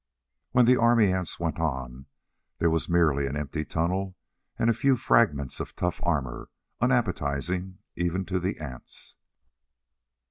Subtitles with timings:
[0.51, 2.07] When the army ants went on
[2.57, 4.15] there were merely an empty tunnel
[4.57, 9.17] and a few fragments of tough armor, unappetizing even to the ants.